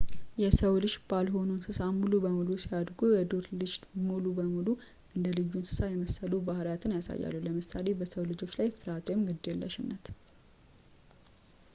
[0.41, 3.73] የሰው-ልጅ ባልሆኑ እንስሳት ሙሉ በሙሉ ሲያድጉ፣ የዱር ልጅ
[4.07, 4.67] ሙሉ በሙሉ
[5.17, 10.07] እንደ ልዩ እንሰሳት የመሰሉ ባህሪያትን ያሳያል ለምሳሌ በሰው ልጆች ላይ ፍርሃት ወይም ግዴለሽነት